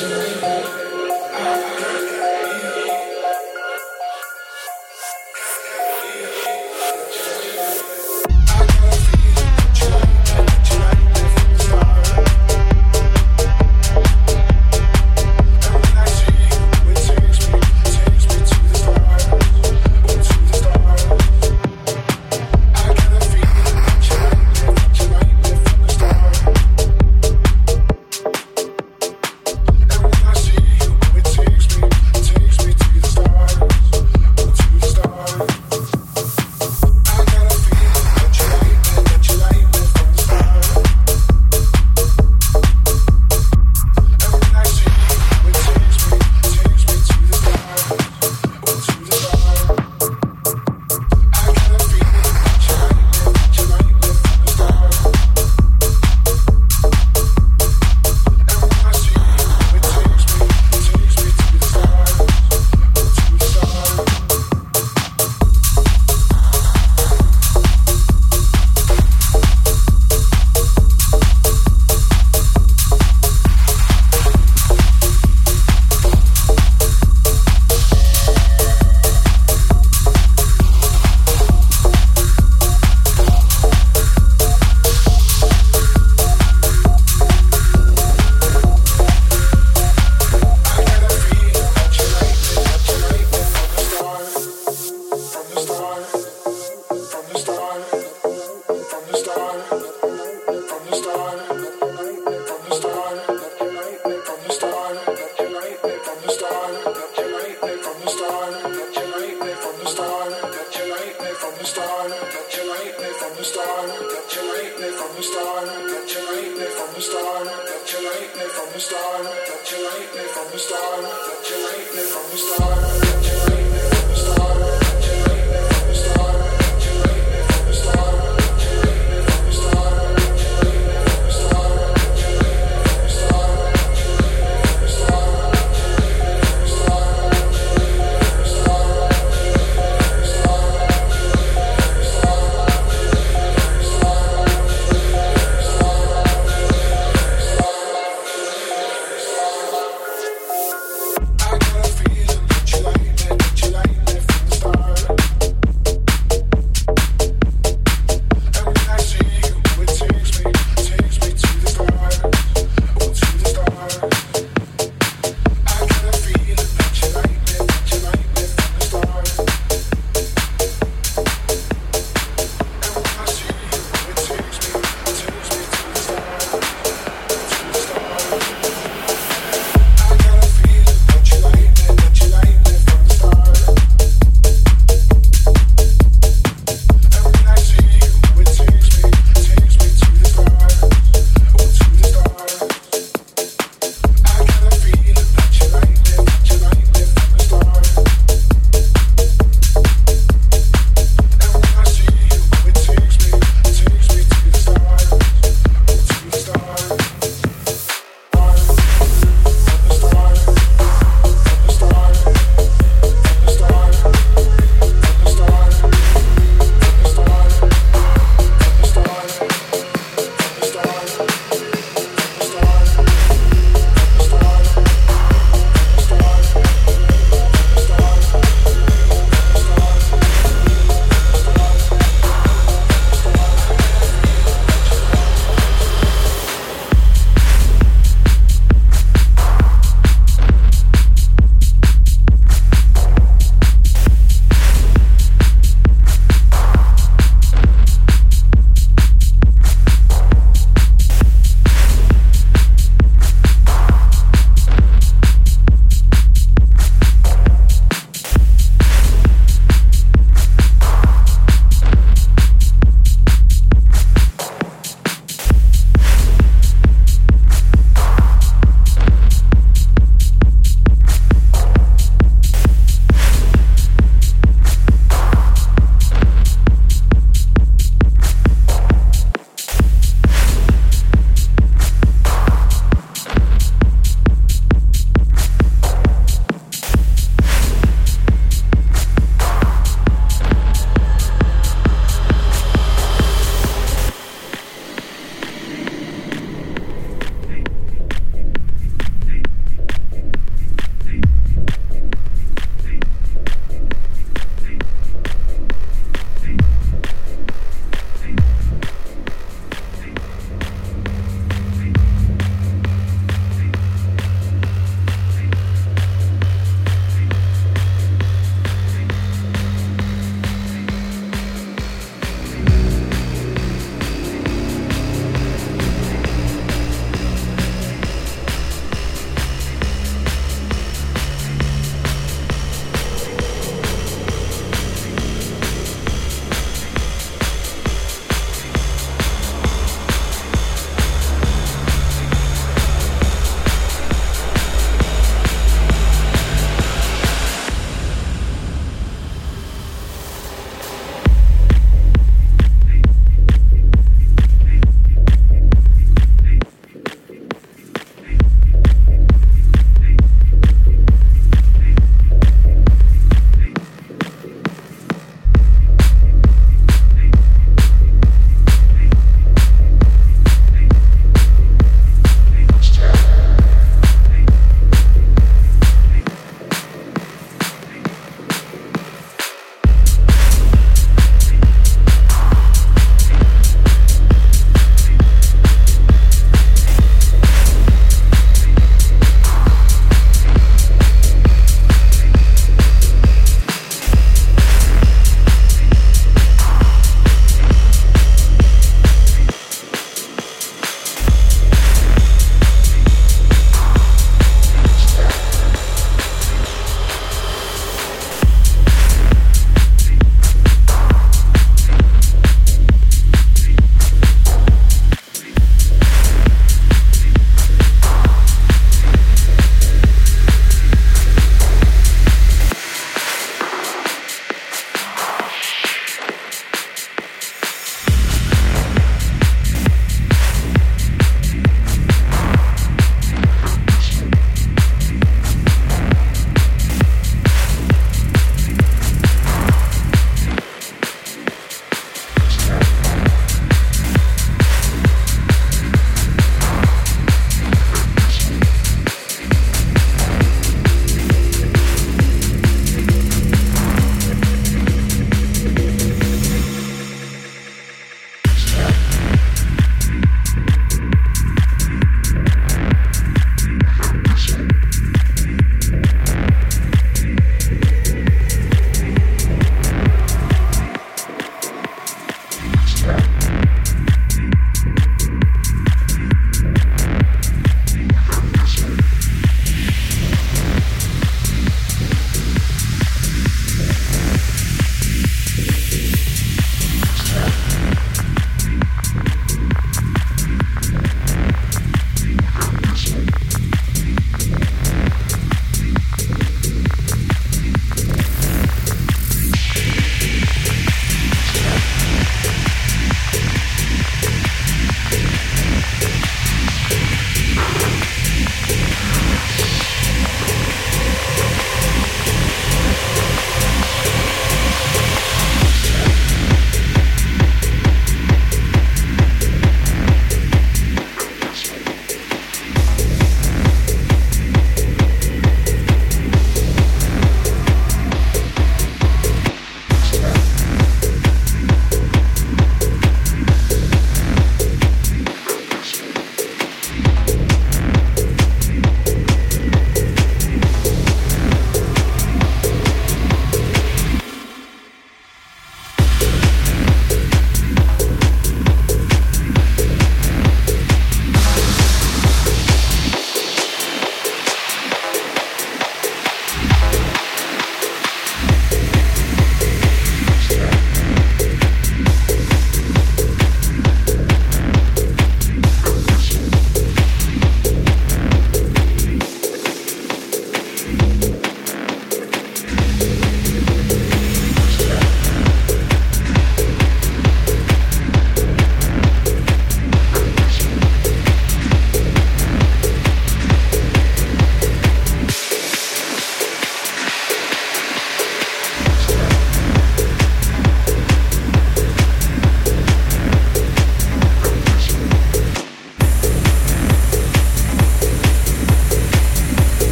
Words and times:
joy. 0.00 0.57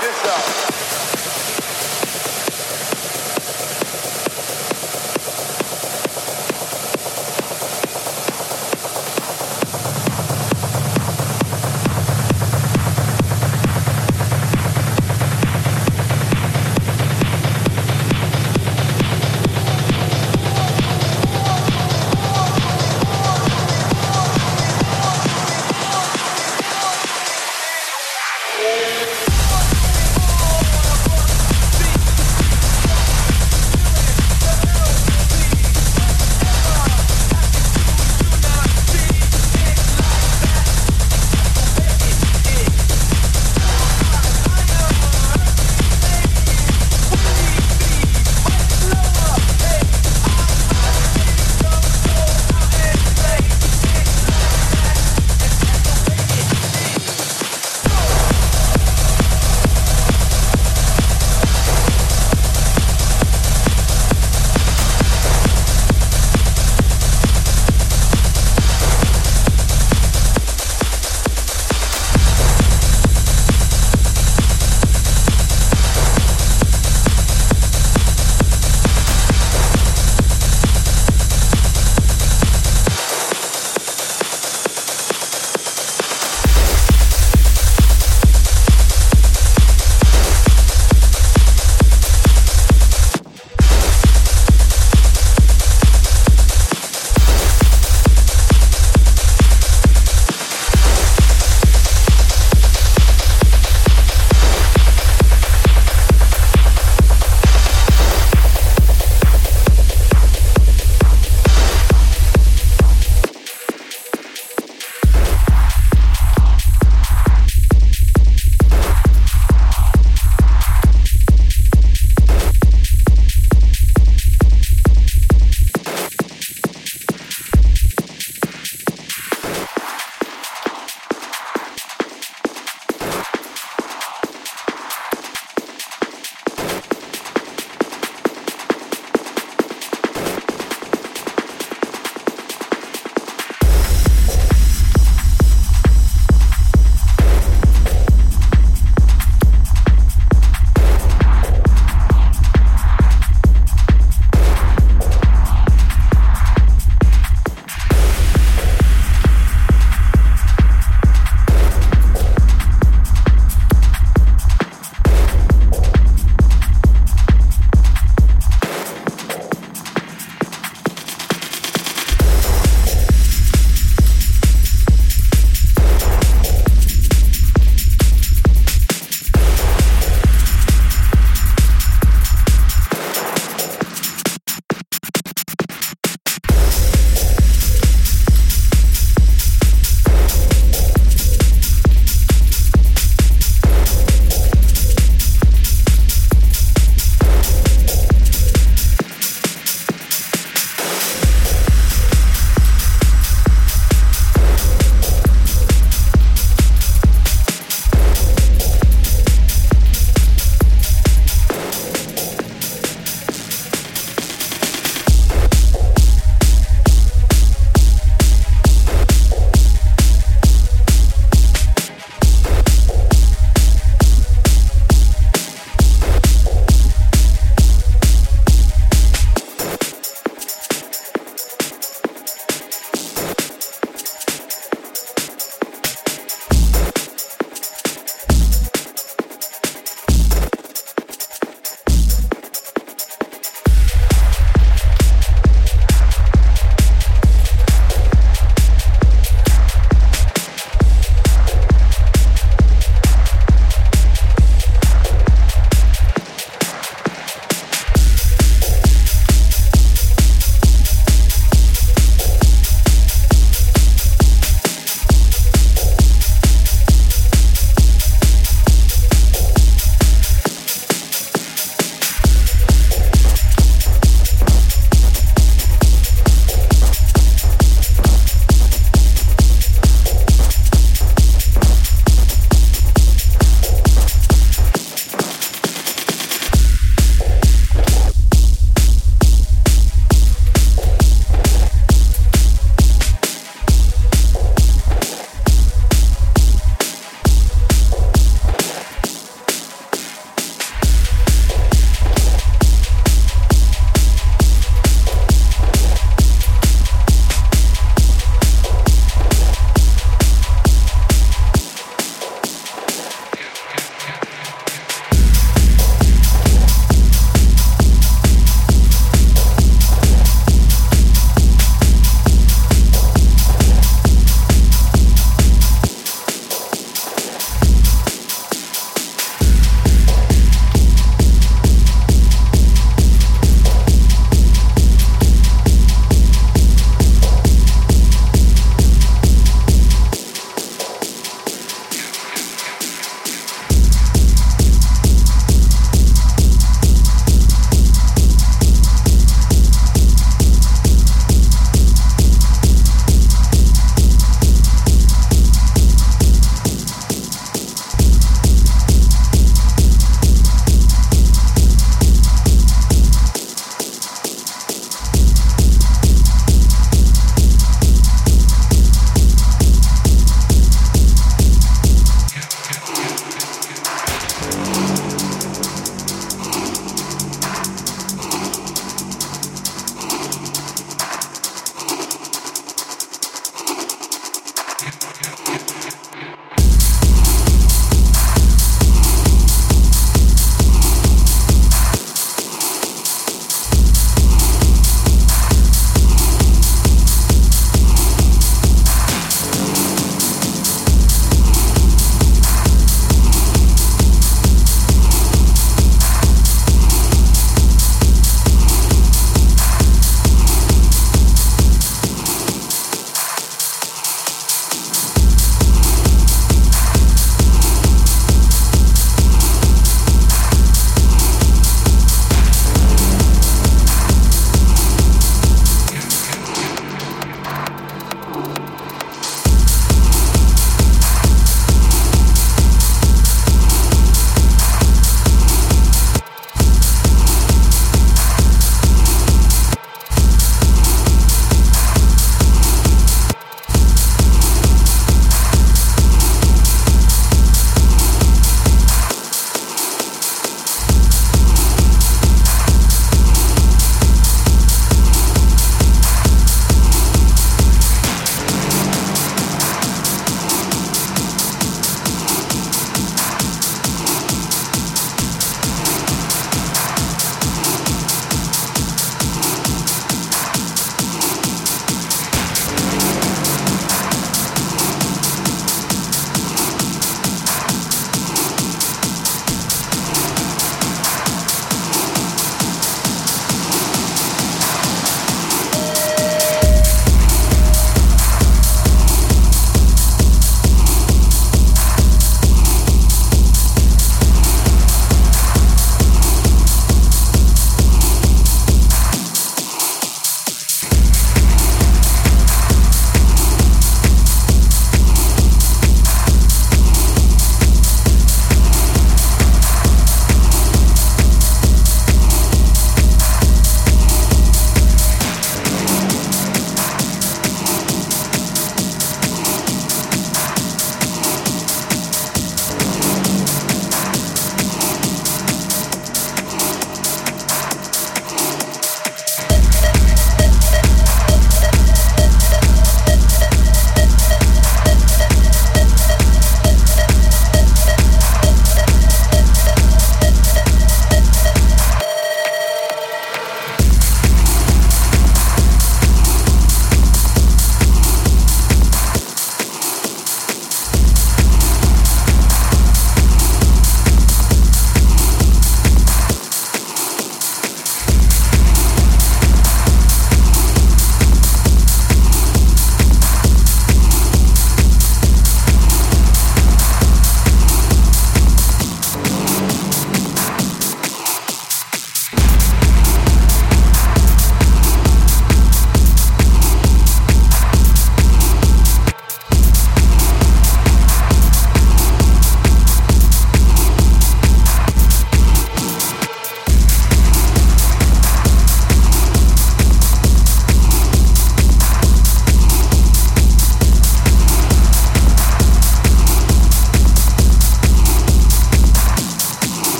This 0.00 0.24
out. 0.26 1.23